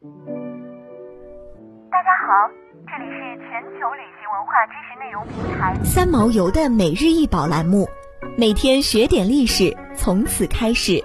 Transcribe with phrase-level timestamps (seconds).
[0.00, 0.06] 大
[2.04, 2.48] 家好，
[2.86, 7.88] 这里是全球旅行文化知识内容平台三毛游的每日一宝栏目，
[8.36, 11.02] 每天学点历史，从此开始。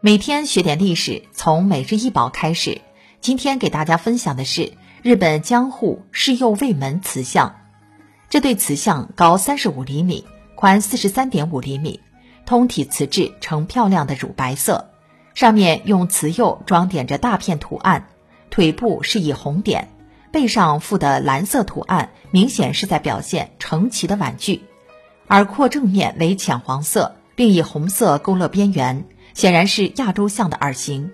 [0.00, 2.80] 每天学点历史，从每日一宝开始。
[3.20, 7.56] 今天给大家分享的是日本江户世右卫门瓷像。
[8.30, 12.00] 这对瓷像高三十五厘米，宽四十三点五厘米，
[12.48, 14.88] 通体瓷质呈漂亮的乳白色，
[15.34, 18.08] 上面用瓷釉装点着大片图案，
[18.48, 19.90] 腿部是以红点，
[20.32, 24.62] 背上附的蓝色图案明显是在表现成旗的碗具，
[25.28, 29.04] 耳廓正面为浅黄色，并以红色勾勒边缘。
[29.34, 31.10] 显然是亚洲象的耳形，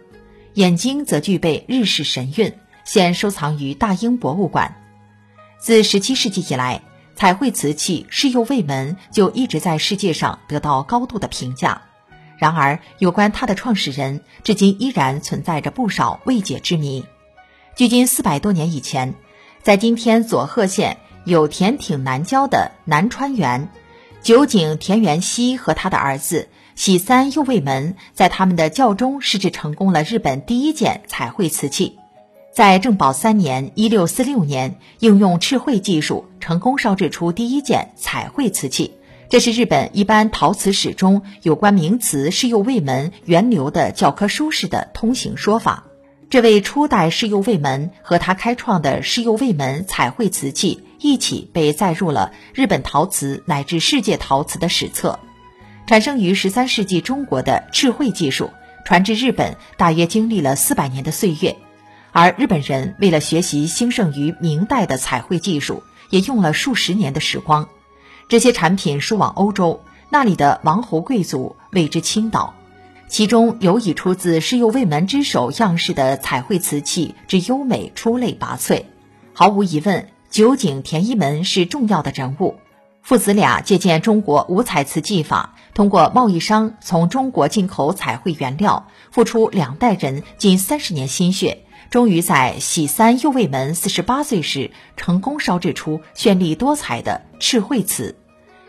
[0.52, 2.52] 眼睛则具备日式神韵，
[2.84, 4.76] 现收藏于大英博物馆。
[5.58, 6.82] 自17世纪以来，
[7.14, 11.82] 彩绘瓷器世右卫门就一直在世界上得到高度的评价。
[12.36, 17.04] 然而，有关它的创始人，至今依然存在着不少未解之谜。
[17.76, 19.14] 距今四百多年以前，
[19.62, 23.68] 在今天佐贺县有田町南郊的南川园，
[24.20, 26.48] 酒井田园希和他的儿子。
[26.74, 32.00] 喜三右卫门在他们的教中试制成功了日本第一件彩绘瓷器，
[32.54, 38.92] 在正保三年（一六四六年），应用赤绘技术成功烧制出第一件彩绘瓷器。
[39.28, 45.86] 这是日本一般陶瓷史中有关名词世右卫门源流的教科书式的通行说法。
[46.30, 55.18] 这位初代世右卫门和他开创的世右卫门彩绘瓷器一起被载入了日本陶瓷乃至世界陶瓷的史册。
[55.88, 58.50] 产生于十三世纪中国的赤绘技术，
[58.84, 61.56] 传至日本大约经历了四百年的岁月，
[62.16, 67.68] 而日本人为了学习兴盛于明代的彩绘技术，也用了数十年的时光。
[68.28, 69.80] 这些产品输往欧洲，
[70.10, 72.54] 那里的王侯贵族为之倾倒。
[73.08, 78.84] 其中有以出自世右卫门之手样式的彩绘瓷器之优美出类拔萃。
[79.32, 82.54] 毫无疑问，酒井田一门是重要的人物。
[83.02, 91.63] 父子俩借鉴中国五彩瓷技法，通过贸易商从中国进口彩绘原料，付出两代人近三十年心血，
[91.94, 98.16] 终于在喜三右卫门四十八岁时成功烧制出绚丽多彩的赤绘瓷。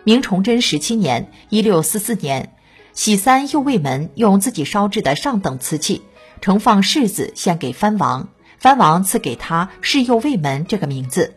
[0.04, 2.54] 明崇祯十七年（一六四四年），
[2.94, 6.04] 喜三右卫门用自己烧制的上等瓷器
[6.40, 11.34] 盛放世子献给藩王，藩王赐给他世右卫门这个名字。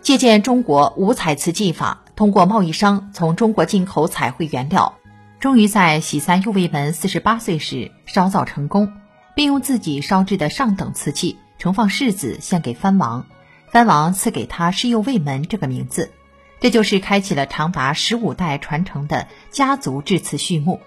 [0.00, 4.94] 借鉴中国五彩瓷技法，通过贸易商从中国进口彩绘原料，
[5.40, 8.90] 终于在喜三右卫门四十八岁时烧造成功，
[9.38, 13.24] 并用自己烧制的上等瓷器盛放世子献给藩王，
[13.70, 16.10] 藩王赐给他世右卫门这个名字，
[16.58, 20.80] 这就是开启了长达十五代传承的家族制瓷序幕，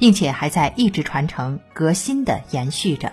[0.00, 3.12] 并且还在一直传承革新的延续着。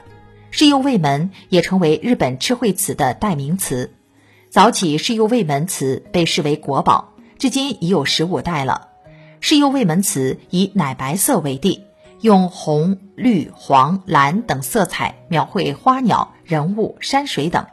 [0.50, 3.94] 世右卫门也成为日本赤绘瓷的代名词。
[4.50, 8.88] 早起世右卫门瓷被视为国宝，至今已有十五代了。
[9.40, 11.84] 世右卫门瓷以奶白色为地，
[12.22, 17.66] 用红、绿、黄、蓝等色彩描绘花鸟、人物、山水等，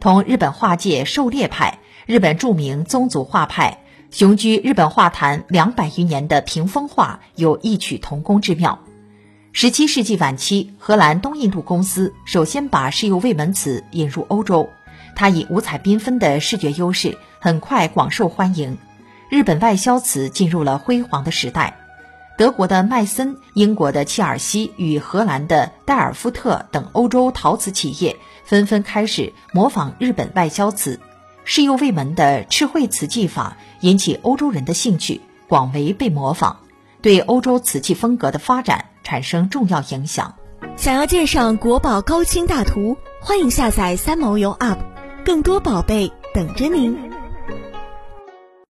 [0.00, 3.80] 同日本画界狩猎派、日本著名宗族画派
[4.10, 8.78] 雄居日本画坛两百余年的屏风画有异曲同工之妙。
[9.52, 14.70] 十七世纪晚期，荷兰东印度公司首先把世右卫门瓷引入欧洲。
[15.14, 18.78] 它以五彩缤纷的视觉优势，很快广受欢迎。
[19.28, 21.79] 日本外销瓷进入了辉煌的时代。
[22.40, 31.00] 德国的麦森、英国的切尔西与荷兰的戴尔夫特等欧洲陶瓷企业纷纷开始模仿日本外销瓷。
[31.44, 36.56] 世右卫门的赤绘瓷技法引起欧洲人的兴趣，广为被模仿，
[37.02, 40.36] 对欧洲瓷器风格的发展产生重要影响。
[40.78, 44.78] 想要鉴赏国宝高清大图，欢迎下载三毛游 App。
[45.26, 47.09] 更多宝贝等着您。